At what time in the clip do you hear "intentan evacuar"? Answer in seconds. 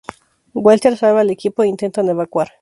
1.67-2.49